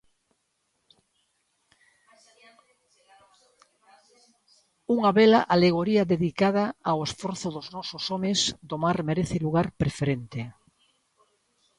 Unha 4.95 5.11
bela 5.19 5.41
alegoría 5.55 6.09
dedicada 6.13 6.63
ao 6.89 6.99
esforzo 7.07 7.47
dos 7.55 7.67
nosos 7.75 8.03
homes 8.13 8.39
do 8.69 8.75
mar 8.83 8.97
merece 9.09 9.37
lugar 9.45 9.67
preferente. 9.81 10.41